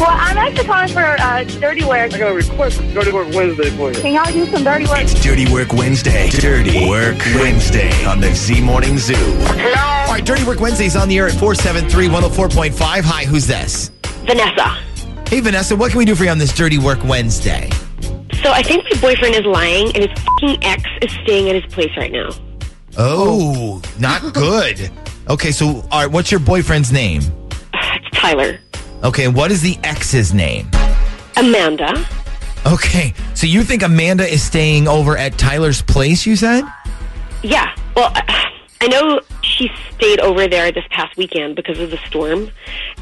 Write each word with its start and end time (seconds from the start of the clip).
Well, 0.00 0.08
I'm 0.10 0.38
actually 0.38 0.64
calling 0.64 0.88
for 0.88 1.00
uh, 1.02 1.44
dirty 1.44 1.84
work. 1.84 2.14
I 2.14 2.18
got 2.18 2.32
a 2.32 2.34
request 2.34 2.78
for 2.78 2.94
Dirty 2.94 3.12
Work 3.12 3.34
Wednesday 3.34 3.68
for 3.76 3.92
you. 3.92 4.00
Can 4.00 4.14
y'all 4.14 4.32
do 4.32 4.46
some 4.46 4.64
dirty 4.64 4.86
work? 4.86 5.00
It's 5.00 5.22
Dirty 5.22 5.52
Work 5.52 5.74
Wednesday. 5.74 6.30
Dirty 6.30 6.88
Work 6.88 7.18
Wednesday 7.34 8.06
on 8.06 8.18
the 8.18 8.34
Z 8.34 8.62
Morning 8.62 8.96
Zoo. 8.96 9.12
Hello. 9.14 10.06
All 10.08 10.14
right, 10.14 10.24
Dirty 10.24 10.44
Work 10.44 10.60
Wednesday's 10.60 10.96
on 10.96 11.10
the 11.10 11.18
air 11.18 11.26
at 11.26 11.34
473 11.34 12.08
104.5. 12.08 13.02
Hi, 13.02 13.24
who's 13.26 13.46
this? 13.46 13.90
Vanessa. 14.24 14.68
Hey, 15.28 15.40
Vanessa, 15.40 15.76
what 15.76 15.90
can 15.90 15.98
we 15.98 16.06
do 16.06 16.14
for 16.14 16.24
you 16.24 16.30
on 16.30 16.38
this 16.38 16.56
Dirty 16.56 16.78
Work 16.78 17.04
Wednesday? 17.04 17.68
So 18.42 18.52
I 18.52 18.62
think 18.62 18.84
my 18.90 18.98
boyfriend 19.02 19.34
is 19.34 19.44
lying, 19.44 19.94
and 19.94 20.08
his 20.08 20.18
fucking 20.18 20.64
ex 20.64 20.82
is 21.02 21.12
staying 21.24 21.50
at 21.50 21.62
his 21.62 21.74
place 21.74 21.94
right 21.98 22.10
now. 22.10 22.30
Oh, 22.96 23.82
not 23.98 24.32
good. 24.32 24.90
Okay, 25.28 25.52
so, 25.52 25.84
all 25.90 26.00
right, 26.00 26.10
what's 26.10 26.30
your 26.30 26.40
boyfriend's 26.40 26.90
name? 26.90 27.20
It's 27.74 28.18
Tyler. 28.18 28.60
Okay, 29.02 29.28
what 29.28 29.50
is 29.50 29.62
the 29.62 29.78
ex's 29.82 30.34
name? 30.34 30.70
Amanda. 31.36 32.06
Okay, 32.66 33.14
so 33.34 33.46
you 33.46 33.62
think 33.62 33.82
Amanda 33.82 34.26
is 34.26 34.42
staying 34.42 34.86
over 34.86 35.16
at 35.16 35.38
Tyler's 35.38 35.80
place, 35.80 36.26
you 36.26 36.36
said? 36.36 36.64
Yeah. 37.42 37.74
Well, 37.96 38.12
I 38.82 38.88
know 38.88 39.20
she 39.42 39.70
stayed 39.94 40.20
over 40.20 40.46
there 40.46 40.70
this 40.70 40.84
past 40.90 41.16
weekend 41.16 41.56
because 41.56 41.78
of 41.78 41.90
the 41.90 41.96
storm, 42.06 42.50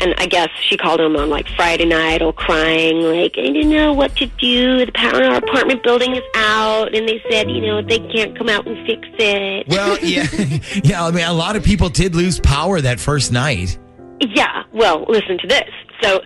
and 0.00 0.14
I 0.18 0.26
guess 0.26 0.48
she 0.60 0.76
called 0.76 1.00
him 1.00 1.16
on 1.16 1.30
like 1.30 1.48
Friday 1.56 1.84
night, 1.86 2.22
all 2.22 2.32
crying, 2.32 3.00
like 3.02 3.34
I 3.36 3.42
didn't 3.42 3.70
know 3.70 3.92
what 3.92 4.14
to 4.16 4.26
do. 4.26 4.86
The 4.86 4.92
power 4.92 5.20
in 5.20 5.32
our 5.32 5.38
apartment 5.38 5.82
building 5.82 6.14
is 6.14 6.22
out, 6.36 6.94
and 6.94 7.08
they 7.08 7.20
said, 7.28 7.50
you 7.50 7.60
know, 7.60 7.82
they 7.82 7.98
can't 7.98 8.38
come 8.38 8.48
out 8.48 8.68
and 8.68 8.86
fix 8.86 9.08
it. 9.18 9.66
Well, 9.66 9.98
yeah. 10.02 10.26
yeah, 10.84 11.04
I 11.04 11.10
mean, 11.10 11.24
a 11.24 11.32
lot 11.32 11.56
of 11.56 11.64
people 11.64 11.88
did 11.88 12.14
lose 12.14 12.38
power 12.38 12.80
that 12.80 13.00
first 13.00 13.32
night. 13.32 13.76
Yeah, 14.20 14.64
well, 14.72 15.04
listen 15.08 15.38
to 15.38 15.46
this. 15.46 15.70
So 16.02 16.20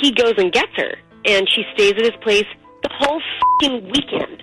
he 0.00 0.12
goes 0.12 0.34
and 0.38 0.52
gets 0.52 0.72
her, 0.76 0.94
and 1.24 1.48
she 1.50 1.64
stays 1.74 1.92
at 1.92 2.04
his 2.04 2.16
place 2.22 2.46
the 2.82 2.90
whole 2.92 3.20
fucking 3.60 3.84
weekend. 3.90 4.42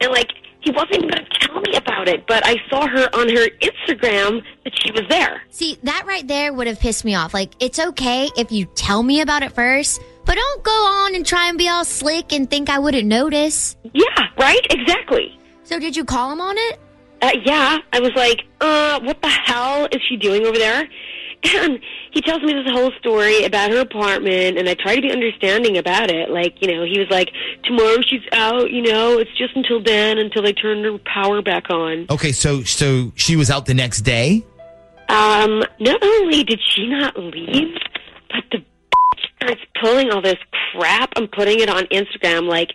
And 0.00 0.10
like, 0.10 0.28
he 0.60 0.70
wasn't 0.70 0.94
even 0.94 1.08
going 1.08 1.24
to 1.24 1.38
tell 1.46 1.60
me 1.60 1.74
about 1.76 2.08
it, 2.08 2.26
but 2.26 2.46
I 2.46 2.56
saw 2.70 2.86
her 2.86 3.08
on 3.14 3.28
her 3.28 3.48
Instagram 3.60 4.42
that 4.64 4.72
she 4.80 4.92
was 4.92 5.02
there. 5.08 5.42
See, 5.50 5.76
that 5.82 6.04
right 6.06 6.26
there 6.26 6.52
would 6.52 6.66
have 6.68 6.78
pissed 6.78 7.04
me 7.04 7.14
off. 7.14 7.34
Like, 7.34 7.52
it's 7.60 7.78
okay 7.78 8.30
if 8.36 8.52
you 8.52 8.66
tell 8.66 9.02
me 9.02 9.20
about 9.20 9.42
it 9.42 9.52
first, 9.52 10.00
but 10.24 10.36
don't 10.36 10.62
go 10.62 10.70
on 10.70 11.14
and 11.14 11.26
try 11.26 11.48
and 11.48 11.58
be 11.58 11.68
all 11.68 11.84
slick 11.84 12.32
and 12.32 12.48
think 12.48 12.70
I 12.70 12.78
wouldn't 12.78 13.08
notice. 13.08 13.76
Yeah, 13.92 14.28
right? 14.38 14.64
Exactly. 14.70 15.36
So, 15.64 15.78
did 15.80 15.96
you 15.96 16.04
call 16.04 16.32
him 16.32 16.40
on 16.40 16.56
it? 16.56 16.78
Uh, 17.22 17.30
yeah, 17.44 17.78
I 17.92 18.00
was 18.00 18.12
like, 18.14 18.42
uh, 18.60 19.00
what 19.00 19.20
the 19.22 19.28
hell 19.28 19.86
is 19.90 20.00
she 20.08 20.16
doing 20.16 20.46
over 20.46 20.58
there? 20.58 20.88
And 21.44 21.80
he 22.12 22.20
tells 22.20 22.42
me 22.42 22.52
this 22.52 22.70
whole 22.70 22.92
story 23.00 23.44
about 23.44 23.70
her 23.70 23.80
apartment, 23.80 24.58
and 24.58 24.68
I 24.68 24.74
try 24.74 24.94
to 24.94 25.00
be 25.00 25.10
understanding 25.10 25.78
about 25.78 26.10
it. 26.10 26.30
Like, 26.30 26.60
you 26.60 26.72
know, 26.72 26.84
he 26.84 26.98
was 26.98 27.08
like, 27.10 27.30
tomorrow 27.64 28.02
she's 28.02 28.22
out, 28.32 28.70
you 28.70 28.82
know, 28.82 29.18
it's 29.18 29.30
just 29.36 29.56
until 29.56 29.82
then, 29.82 30.18
until 30.18 30.42
they 30.42 30.52
turn 30.52 30.84
her 30.84 30.98
power 30.98 31.40
back 31.40 31.70
on. 31.70 32.06
Okay, 32.10 32.32
so 32.32 32.62
so 32.62 33.12
she 33.16 33.34
was 33.34 33.50
out 33.50 33.66
the 33.66 33.74
next 33.74 34.02
day? 34.02 34.44
Um, 35.08 35.62
not 35.80 36.02
only 36.02 36.44
did 36.44 36.60
she 36.70 36.86
not 36.86 37.16
leave, 37.16 37.76
but 38.30 38.44
the 38.50 38.64
starts 39.42 39.60
pulling 39.80 40.10
all 40.10 40.22
this 40.22 40.38
crap 40.72 41.10
and 41.16 41.30
putting 41.30 41.60
it 41.60 41.68
on 41.68 41.84
Instagram 41.86 42.48
like, 42.48 42.70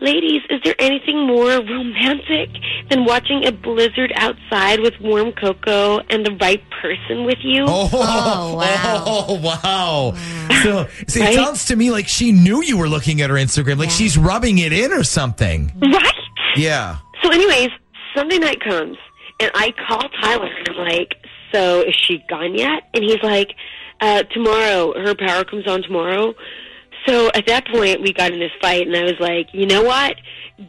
ladies, 0.00 0.42
is 0.50 0.60
there 0.64 0.74
anything 0.78 1.26
more 1.26 1.50
romantic 1.60 2.50
than 2.90 3.04
watching 3.04 3.46
a 3.46 3.52
blizzard 3.52 4.12
outside 4.16 4.80
with 4.80 4.94
warm 5.00 5.32
cocoa 5.32 6.00
and 6.10 6.24
the 6.26 6.36
right 6.40 6.62
person 6.82 7.24
with 7.24 7.38
you? 7.42 7.64
Oh, 7.68 7.88
Oh, 7.92 8.54
wow. 8.56 9.04
Oh, 9.06 9.40
wow. 9.40 10.14
So, 10.62 10.86
see, 11.08 11.22
it 11.22 11.34
sounds 11.34 11.66
to 11.66 11.76
me 11.76 11.90
like 11.90 12.08
she 12.08 12.32
knew 12.32 12.62
you 12.62 12.76
were 12.76 12.88
looking 12.88 13.20
at 13.22 13.30
her 13.30 13.36
Instagram, 13.36 13.78
like 13.78 13.90
she's 13.90 14.16
rubbing 14.18 14.58
it 14.58 14.72
in 14.72 14.92
or 14.92 15.04
something. 15.04 15.72
Right? 15.80 16.14
Yeah. 16.56 16.98
So, 17.22 17.30
anyways, 17.30 17.70
Sunday 18.14 18.38
night 18.38 18.60
comes, 18.60 18.96
and 19.40 19.50
I 19.54 19.72
call 19.86 20.02
Tyler, 20.20 20.46
and 20.46 20.68
I'm 20.68 20.76
like, 20.76 21.14
"So 21.52 21.80
is 21.82 21.94
she 21.94 22.22
gone 22.28 22.54
yet?" 22.56 22.82
And 22.94 23.04
he's 23.04 23.22
like, 23.22 23.50
uh, 24.00 24.22
"Tomorrow, 24.24 24.94
her 25.00 25.14
power 25.14 25.44
comes 25.44 25.66
on 25.66 25.82
tomorrow." 25.82 26.34
So 27.06 27.30
at 27.34 27.46
that 27.46 27.66
point, 27.68 28.02
we 28.02 28.12
got 28.12 28.32
in 28.32 28.40
this 28.40 28.52
fight, 28.60 28.86
and 28.86 28.96
I 28.96 29.04
was 29.04 29.18
like, 29.20 29.48
"You 29.52 29.66
know 29.66 29.82
what? 29.82 30.16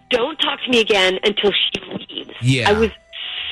Don't 0.09 0.38
talk 0.38 0.59
to 0.64 0.69
me 0.69 0.80
again 0.80 1.19
until 1.24 1.52
she 1.52 1.81
leaves." 2.09 2.31
Yeah. 2.41 2.70
I 2.70 2.74
was 2.74 2.90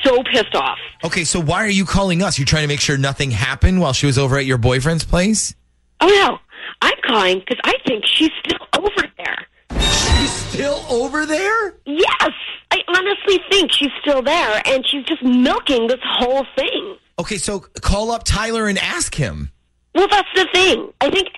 so 0.04 0.22
pissed 0.22 0.54
off. 0.54 0.78
Okay, 1.04 1.24
so 1.24 1.40
why 1.40 1.64
are 1.64 1.68
you 1.68 1.84
calling 1.84 2.22
us? 2.22 2.38
You're 2.38 2.46
trying 2.46 2.62
to 2.62 2.68
make 2.68 2.80
sure 2.80 2.96
nothing 2.96 3.30
happened 3.30 3.80
while 3.80 3.92
she 3.92 4.06
was 4.06 4.18
over 4.18 4.38
at 4.38 4.46
your 4.46 4.58
boyfriend's 4.58 5.04
place? 5.04 5.54
Oh 6.00 6.06
no, 6.06 6.38
I'm 6.82 6.98
calling 7.06 7.40
because 7.40 7.58
I 7.64 7.74
think 7.86 8.04
she's 8.06 8.30
still 8.44 8.66
over 8.78 9.08
there. 9.18 9.46
She's 9.80 10.32
still 10.32 10.84
over 10.88 11.26
there? 11.26 11.74
Yes, 11.86 12.30
I 12.70 12.78
honestly 12.88 13.40
think 13.50 13.72
she's 13.72 13.90
still 14.00 14.22
there, 14.22 14.62
and 14.66 14.86
she's 14.86 15.04
just 15.04 15.22
milking 15.22 15.86
this 15.86 16.00
whole 16.02 16.46
thing. 16.56 16.96
Okay, 17.18 17.36
so 17.36 17.60
call 17.60 18.10
up 18.10 18.24
Tyler 18.24 18.66
and 18.66 18.78
ask 18.78 19.14
him. 19.14 19.50
Well, 19.94 20.08
that's 20.08 20.28
the 20.34 20.46
thing. 20.52 20.92
I 21.00 21.10
think 21.10 21.28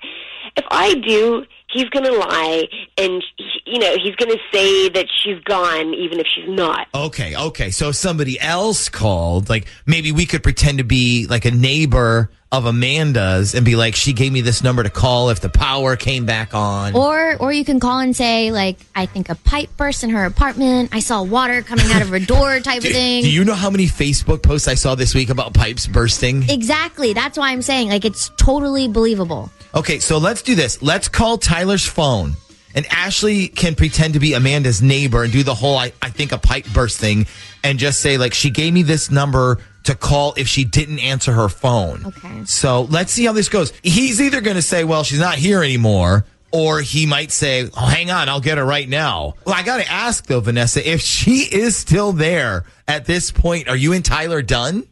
if 0.56 0.64
I 0.70 0.94
do, 0.94 1.44
he's 1.70 1.88
going 1.88 2.04
to 2.04 2.12
lie, 2.12 2.68
and 2.98 3.24
you 3.64 3.78
know 3.78 3.96
he's 3.96 4.14
going 4.16 4.30
to 4.30 4.38
say 4.52 4.88
that 4.90 5.06
she's 5.22 5.38
gone, 5.44 5.94
even 5.94 6.20
if 6.20 6.26
she's 6.26 6.48
not. 6.48 6.88
Okay, 6.94 7.34
okay. 7.34 7.70
So 7.70 7.88
if 7.88 7.96
somebody 7.96 8.38
else 8.40 8.88
called, 8.88 9.48
like 9.48 9.66
maybe 9.86 10.12
we 10.12 10.26
could 10.26 10.42
pretend 10.42 10.78
to 10.78 10.84
be 10.84 11.26
like 11.26 11.44
a 11.44 11.50
neighbor 11.50 12.30
of 12.52 12.66
Amanda's 12.66 13.54
and 13.54 13.64
be 13.64 13.76
like, 13.76 13.96
she 13.96 14.12
gave 14.12 14.30
me 14.30 14.42
this 14.42 14.62
number 14.62 14.82
to 14.82 14.90
call 14.90 15.30
if 15.30 15.40
the 15.40 15.48
power 15.48 15.96
came 15.96 16.26
back 16.26 16.52
on. 16.52 16.94
Or, 16.94 17.34
or 17.36 17.50
you 17.50 17.64
can 17.64 17.80
call 17.80 17.98
and 18.00 18.14
say, 18.14 18.52
like, 18.52 18.76
I 18.94 19.06
think 19.06 19.30
a 19.30 19.34
pipe 19.34 19.70
burst 19.78 20.04
in 20.04 20.10
her 20.10 20.26
apartment. 20.26 20.90
I 20.92 21.00
saw 21.00 21.22
water 21.22 21.62
coming 21.62 21.86
out 21.90 22.02
of 22.02 22.10
her 22.10 22.18
door, 22.18 22.60
type 22.60 22.82
do, 22.82 22.88
of 22.88 22.94
thing. 22.94 23.22
do 23.22 23.30
you 23.30 23.46
know 23.46 23.54
how 23.54 23.70
many 23.70 23.86
Facebook 23.86 24.42
posts 24.42 24.68
I 24.68 24.74
saw 24.74 24.94
this 24.94 25.14
week 25.14 25.30
about 25.30 25.54
pipes 25.54 25.86
bursting? 25.86 26.48
exactly. 26.50 27.14
That's 27.14 27.38
why 27.38 27.52
I'm 27.52 27.62
saying, 27.62 27.88
like, 27.88 28.04
it's 28.04 28.30
totally 28.36 28.86
believable. 28.86 29.50
Okay, 29.74 29.98
so 29.98 30.18
let's 30.18 30.42
do 30.42 30.54
this. 30.54 30.82
Let's 30.82 31.08
call 31.08 31.38
Tyler's 31.38 31.86
phone. 31.86 32.34
And 32.74 32.86
Ashley 32.90 33.48
can 33.48 33.74
pretend 33.74 34.14
to 34.14 34.20
be 34.20 34.34
Amanda's 34.34 34.82
neighbor 34.82 35.22
and 35.22 35.32
do 35.32 35.42
the 35.42 35.54
whole 35.54 35.76
I, 35.78 35.92
I 36.02 36.10
think 36.10 36.32
a 36.32 36.38
pipe 36.38 36.66
burst 36.72 36.98
thing 36.98 37.26
and 37.64 37.78
just 37.78 38.00
say, 38.00 38.18
like, 38.18 38.34
she 38.34 38.50
gave 38.50 38.74
me 38.74 38.82
this 38.82 39.10
number 39.10 39.58
to 39.84 39.94
call 39.94 40.34
if 40.36 40.48
she 40.48 40.64
didn't 40.64 40.98
answer 40.98 41.32
her 41.32 41.48
phone. 41.48 42.06
Okay. 42.06 42.44
So 42.44 42.82
let's 42.82 43.12
see 43.12 43.24
how 43.24 43.32
this 43.32 43.48
goes. 43.48 43.72
He's 43.82 44.20
either 44.20 44.40
going 44.40 44.56
to 44.56 44.62
say, 44.62 44.84
well, 44.84 45.04
she's 45.04 45.18
not 45.18 45.36
here 45.36 45.62
anymore, 45.62 46.24
or 46.52 46.80
he 46.80 47.06
might 47.06 47.30
say, 47.30 47.68
oh, 47.76 47.86
hang 47.86 48.10
on, 48.10 48.28
I'll 48.28 48.40
get 48.40 48.58
her 48.58 48.64
right 48.64 48.88
now. 48.88 49.34
Well, 49.44 49.54
I 49.54 49.62
got 49.62 49.78
to 49.78 49.90
ask 49.90 50.26
though, 50.26 50.40
Vanessa, 50.40 50.88
if 50.88 51.00
she 51.00 51.48
is 51.50 51.76
still 51.76 52.12
there 52.12 52.64
at 52.86 53.06
this 53.06 53.30
point, 53.30 53.68
are 53.68 53.76
you 53.76 53.92
and 53.92 54.04
Tyler 54.04 54.42
done? 54.42 54.86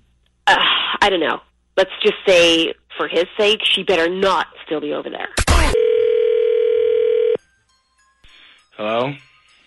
Uh, 0.46 0.56
I 1.00 1.10
don't 1.10 1.20
know. 1.20 1.40
Let's 1.76 1.90
just 2.02 2.16
say, 2.26 2.74
for 2.96 3.08
his 3.08 3.24
sake, 3.38 3.60
she 3.64 3.82
better 3.82 4.08
not 4.08 4.46
still 4.64 4.80
be 4.80 4.92
over 4.92 5.08
there. 5.08 5.28
Hello? 8.76 9.12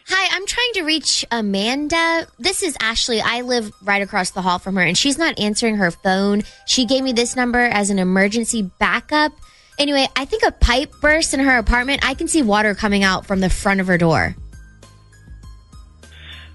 Hi, 0.07 0.35
I'm 0.35 0.45
trying 0.45 0.73
to 0.73 0.83
reach 0.83 1.25
Amanda. 1.31 2.27
This 2.37 2.61
is 2.61 2.75
Ashley. 2.81 3.21
I 3.21 3.41
live 3.41 3.71
right 3.81 4.01
across 4.01 4.31
the 4.31 4.41
hall 4.41 4.59
from 4.59 4.75
her, 4.75 4.81
and 4.81 4.97
she's 4.97 5.17
not 5.17 5.39
answering 5.39 5.77
her 5.77 5.91
phone. 5.91 6.43
She 6.65 6.85
gave 6.85 7.03
me 7.03 7.13
this 7.13 7.35
number 7.35 7.59
as 7.59 7.89
an 7.89 7.99
emergency 7.99 8.63
backup. 8.79 9.31
Anyway, 9.79 10.07
I 10.15 10.25
think 10.25 10.43
a 10.43 10.51
pipe 10.51 10.93
burst 10.99 11.33
in 11.33 11.39
her 11.39 11.57
apartment. 11.57 12.05
I 12.05 12.15
can 12.15 12.27
see 12.27 12.41
water 12.41 12.75
coming 12.75 13.03
out 13.03 13.25
from 13.25 13.39
the 13.39 13.49
front 13.49 13.79
of 13.79 13.87
her 13.87 13.97
door. 13.97 14.35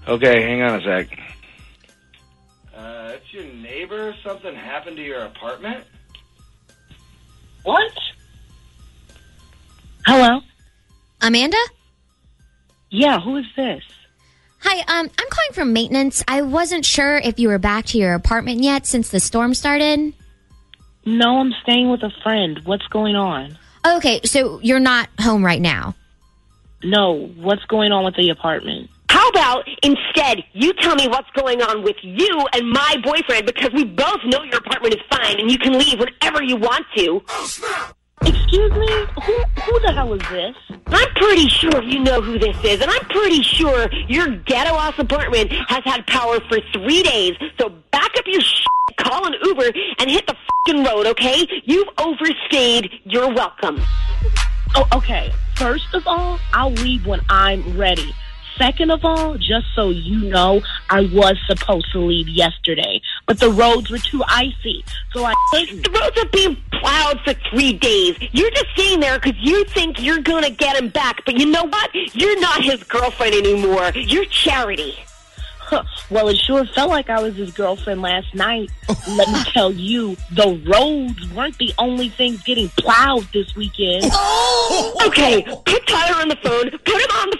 Okay, 0.07 0.41
hang 0.43 0.61
on 0.61 0.79
a 0.79 0.83
sec. 0.83 1.19
Uh, 2.75 3.11
it's 3.15 3.33
your 3.33 3.45
neighbor? 3.45 4.15
Something 4.23 4.55
happened 4.55 4.97
to 4.97 5.03
your 5.03 5.21
apartment? 5.21 5.85
What? 7.63 7.91
Hello? 10.05 10.41
Amanda? 11.21 11.57
Yeah, 12.89 13.19
who 13.19 13.37
is 13.37 13.45
this? 13.55 13.83
Hi, 14.61 14.79
um, 14.79 15.09
I'm 15.17 15.29
calling 15.29 15.53
from 15.53 15.73
maintenance. 15.73 16.23
I 16.27 16.41
wasn't 16.41 16.85
sure 16.85 17.17
if 17.17 17.39
you 17.39 17.47
were 17.47 17.59
back 17.59 17.85
to 17.87 17.97
your 17.97 18.13
apartment 18.13 18.61
yet 18.61 18.85
since 18.85 19.09
the 19.09 19.19
storm 19.19 19.53
started. 19.53 20.13
No, 21.05 21.39
I'm 21.39 21.53
staying 21.63 21.89
with 21.89 22.03
a 22.03 22.11
friend. 22.23 22.59
What's 22.65 22.85
going 22.87 23.15
on? 23.15 23.57
Okay, 23.85 24.21
so 24.25 24.59
you're 24.61 24.79
not 24.79 25.07
home 25.19 25.45
right 25.45 25.61
now. 25.61 25.95
No, 26.83 27.27
what's 27.37 27.63
going 27.65 27.91
on 27.91 28.03
with 28.05 28.15
the 28.15 28.29
apartment? 28.29 28.89
How 29.09 29.27
about 29.29 29.67
instead 29.81 30.43
you 30.53 30.73
tell 30.73 30.95
me 30.95 31.07
what's 31.07 31.29
going 31.31 31.61
on 31.61 31.83
with 31.83 31.95
you 32.01 32.45
and 32.53 32.69
my 32.69 32.95
boyfriend 33.03 33.45
because 33.45 33.71
we 33.73 33.83
both 33.83 34.19
know 34.25 34.43
your 34.43 34.57
apartment 34.57 34.95
is 34.95 35.01
fine 35.09 35.39
and 35.39 35.49
you 35.49 35.57
can 35.57 35.73
leave 35.73 35.99
whenever 35.99 36.43
you 36.43 36.57
want 36.57 36.85
to. 36.97 37.21
Excuse 38.25 38.71
me? 38.73 38.87
Who 39.25 39.33
who 39.61 39.79
the 39.81 39.91
hell 39.93 40.13
is 40.13 40.21
this? 40.29 40.55
I'm 40.87 41.09
pretty 41.15 41.47
sure 41.47 41.81
you 41.83 41.99
know 41.99 42.21
who 42.21 42.37
this 42.37 42.57
is, 42.63 42.81
and 42.81 42.91
I'm 42.91 43.05
pretty 43.05 43.41
sure 43.43 43.89
your 44.07 44.27
ghetto 44.37 44.75
ass 44.75 44.97
apartment 44.97 45.51
has 45.51 45.83
had 45.85 46.05
power 46.07 46.39
for 46.49 46.59
three 46.73 47.03
days. 47.03 47.35
So 47.59 47.69
back 47.91 48.11
up 48.17 48.25
your 48.27 48.41
shit, 48.41 48.67
call 48.97 49.25
an 49.25 49.35
Uber, 49.43 49.71
and 49.99 50.09
hit 50.09 50.27
the 50.27 50.35
fucking 50.65 50.83
road, 50.83 51.07
okay? 51.07 51.47
You've 51.63 51.87
overstayed. 51.97 52.89
You're 53.05 53.33
welcome. 53.33 53.81
Oh, 54.75 54.87
okay. 54.95 55.31
First 55.55 55.93
of 55.93 56.05
all, 56.05 56.39
I'll 56.53 56.71
leave 56.71 57.05
when 57.05 57.21
I'm 57.29 57.77
ready. 57.77 58.13
Second 58.57 58.91
of 58.91 59.05
all, 59.05 59.37
just 59.37 59.67
so 59.73 59.89
you 59.89 60.29
know, 60.29 60.61
I 60.89 61.01
was 61.13 61.37
supposed 61.47 61.91
to 61.93 61.99
leave 61.99 62.27
yesterday, 62.27 63.01
but 63.25 63.39
the 63.39 63.49
roads 63.49 63.89
were 63.89 63.99
too 63.99 64.21
icy, 64.27 64.83
so 65.13 65.23
I. 65.23 65.33
The 65.53 65.89
roads 65.89 66.17
are 66.17 66.29
being 66.29 66.57
plowed 66.79 67.19
for 67.21 67.33
three 67.49 67.73
days. 67.73 68.17
You're 68.31 68.51
just 68.51 68.67
sitting 68.75 68.99
there 68.99 69.19
because 69.19 69.37
you 69.39 69.65
think 69.65 70.01
you're 70.01 70.21
going 70.21 70.43
to 70.43 70.51
get 70.51 70.75
him 70.75 70.89
back. 70.89 71.23
But 71.25 71.37
you 71.37 71.45
know 71.45 71.63
what? 71.63 71.89
You're 71.93 72.39
not 72.39 72.63
his 72.63 72.83
girlfriend 72.83 73.35
anymore. 73.35 73.91
You're 73.95 74.25
charity. 74.25 74.95
Well, 76.09 76.29
it 76.29 76.37
sure 76.37 76.65
felt 76.65 76.89
like 76.89 77.09
I 77.09 77.21
was 77.21 77.35
his 77.35 77.51
girlfriend 77.51 78.01
last 78.01 78.33
night. 78.33 78.71
Let 79.07 79.27
me 79.29 79.43
tell 79.53 79.71
you, 79.71 80.17
the 80.31 80.59
roads 80.67 81.31
weren't 81.33 81.57
the 81.57 81.73
only 81.77 82.09
things 82.09 82.41
getting 82.43 82.69
plowed 82.69 83.27
this 83.33 83.55
weekend. 83.55 84.11
Okay, 85.03 85.41
put 85.65 85.87
Tyler 85.87 86.21
on 86.21 86.29
the 86.29 86.35
phone. 86.43 86.69
Put 86.69 87.01
him 87.01 87.09
on 87.11 87.29
the 87.31 87.39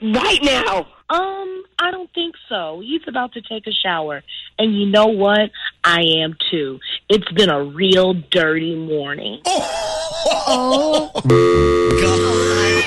phone 0.00 0.12
right 0.14 0.42
now. 0.42 0.86
Um, 1.10 1.64
I 1.78 1.90
don't 1.90 2.10
think 2.14 2.34
so. 2.48 2.80
He's 2.80 3.02
about 3.06 3.34
to 3.34 3.42
take 3.42 3.66
a 3.66 3.72
shower. 3.72 4.22
And 4.58 4.74
you 4.74 4.86
know 4.86 5.08
what? 5.08 5.50
I 5.84 6.02
am 6.02 6.36
too. 6.50 6.78
It's 7.08 7.30
been 7.32 7.50
a 7.50 7.64
real 7.64 8.14
dirty 8.14 8.76
morning. 8.76 9.40
Oh, 9.46 11.10
oh 11.24 11.24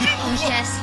yes. 0.48 0.82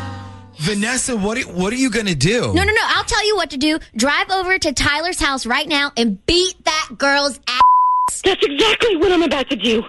Vanessa, 0.58 1.16
what 1.16 1.38
are, 1.38 1.50
what 1.52 1.72
are 1.72 1.76
you 1.76 1.90
going 1.90 2.06
to 2.06 2.14
do? 2.14 2.40
No, 2.40 2.62
no, 2.62 2.72
no. 2.72 2.82
I'll 2.84 3.04
tell 3.04 3.26
you 3.26 3.36
what 3.36 3.50
to 3.50 3.56
do. 3.56 3.78
Drive 3.96 4.30
over 4.30 4.58
to 4.58 4.72
Tyler's 4.72 5.20
house 5.20 5.46
right 5.46 5.66
now 5.66 5.92
and 5.96 6.24
beat 6.26 6.62
that 6.64 6.90
girl's 6.98 7.40
ass. 7.48 8.22
That's 8.22 8.44
exactly 8.44 8.96
what 8.96 9.10
I'm 9.10 9.22
about 9.22 9.48
to 9.50 9.56
do. 9.56 9.82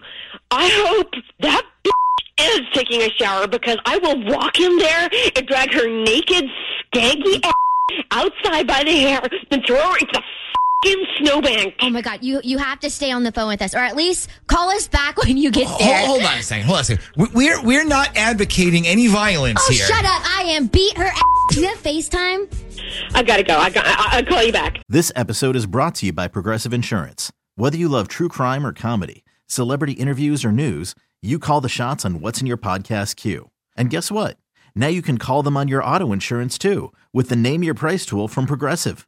I 0.50 0.70
hope 0.86 1.14
that 1.42 1.64
is 2.40 2.62
taking 2.74 3.02
a 3.02 3.10
shower 3.12 3.48
because 3.48 3.78
I 3.86 3.98
will 3.98 4.24
walk 4.26 4.60
in 4.60 4.78
there 4.78 5.10
and 5.36 5.48
drag 5.48 5.74
her 5.74 5.88
naked, 5.88 6.46
skanky 6.94 7.44
ass 7.44 7.54
outside 8.12 8.68
by 8.68 8.84
the 8.84 8.92
hair, 8.92 9.22
then 9.50 9.62
throw 9.68 9.78
her 9.78 9.98
into 9.98 10.12
the 10.14 10.22
fucking 10.84 11.06
snowbank. 11.20 11.76
Oh 11.82 11.90
my 11.90 12.02
god, 12.02 12.20
you 12.24 12.42
you 12.44 12.58
have 12.58 12.80
to 12.82 12.90
stay 12.90 13.12
on 13.12 13.24
the 13.24 13.32
phone 13.32 13.48
with 13.48 13.62
us, 13.62 13.74
or 13.74 13.80
at 13.80 13.96
least 13.96 14.30
call 14.48 14.70
us 14.70 14.88
back 14.88 15.18
when 15.24 15.38
you 15.38 15.52
get 15.52 15.68
there. 15.80 15.98
Hold, 16.06 16.22
hold 16.22 16.32
on 16.32 16.38
a 16.38 16.44
second. 16.44 16.66
Hold 16.66 16.76
on 16.78 16.82
a 16.82 16.86
second. 16.86 17.04
We- 17.18 17.28
We're 17.34 17.62
we're 17.64 17.86
not 17.86 18.16
advocating 18.18 18.88
any 18.88 19.08
violence 19.08 19.60
Oh, 19.64 19.72
here. 19.72 19.86
shut 19.86 20.06
up! 20.06 20.22
I 20.26 20.44
am 20.50 20.68
beat 20.68 20.98
her 20.98 21.06
ass. 21.06 21.22
Do 21.52 21.62
you 21.62 21.68
have 21.68 21.78
FaceTime? 21.82 22.52
I 23.16 23.24
gotta 23.24 23.44
go. 23.44 23.58
I 23.58 23.70
got. 23.70 23.86
I, 23.86 24.18
I'll 24.18 24.26
call 24.26 24.44
you 24.44 24.52
back. 24.54 24.82
This 24.90 25.12
episode 25.16 25.56
is 25.56 25.66
brought 25.66 25.96
to 25.96 26.06
you 26.08 26.14
by 26.14 26.28
Progressive 26.28 26.74
Insurance. 26.74 27.32
Whether 27.56 27.78
you 27.78 27.88
love 27.90 28.08
true 28.08 28.30
crime 28.30 28.66
or 28.66 28.74
comedy, 28.74 29.24
celebrity 29.48 29.94
interviews 29.94 30.44
or 30.44 30.52
news, 30.52 30.96
you 31.22 31.38
call 31.40 31.62
the 31.62 31.70
shots 31.70 32.04
on 32.06 32.20
what's 32.20 32.42
in 32.42 32.48
your 32.48 32.58
podcast 32.58 33.16
queue. 33.16 33.50
And 33.78 33.90
guess 33.90 34.12
what? 34.12 34.38
Now 34.76 34.88
you 34.88 35.02
can 35.04 35.18
call 35.20 35.44
them 35.44 35.56
on 35.56 35.68
your 35.68 35.84
auto 35.84 36.12
insurance 36.12 36.58
too 36.58 36.92
with 37.14 37.30
the 37.30 37.36
Name 37.36 37.62
Your 37.64 37.76
Price 37.76 38.06
tool 38.06 38.28
from 38.28 38.46
Progressive. 38.48 39.08